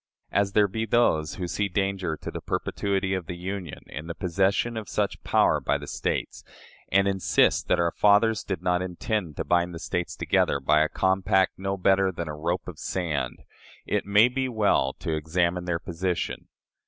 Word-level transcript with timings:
As 0.31 0.53
there 0.53 0.67
be 0.67 0.87
those 0.87 1.35
who 1.35 1.47
see 1.47 1.67
danger 1.69 2.17
to 2.17 2.31
the 2.31 2.41
perpetuity 2.41 3.13
of 3.13 3.27
the 3.27 3.37
Union 3.37 3.83
in 3.85 4.07
the 4.07 4.15
possession 4.15 4.75
of 4.75 4.89
such 4.89 5.21
power 5.23 5.59
by 5.59 5.77
the 5.77 5.85
States, 5.85 6.43
and 6.91 7.07
insist 7.07 7.67
that 7.67 7.77
our 7.79 7.91
fathers 7.91 8.43
did 8.43 8.63
not 8.63 8.81
intend 8.81 9.37
to 9.37 9.43
bind 9.43 9.75
the 9.75 9.79
States 9.79 10.15
together 10.15 10.59
by 10.59 10.79
a 10.81 10.89
compact 10.89 11.51
no 11.59 11.77
better 11.77 12.11
than 12.11 12.27
"a 12.27 12.35
rope 12.35 12.67
of 12.67 12.79
sand," 12.79 13.43
it 13.85 14.03
may 14.07 14.27
be 14.27 14.49
well 14.49 14.91
to 14.93 15.13
examine 15.15 15.65
their 15.65 15.77
position. 15.77 16.47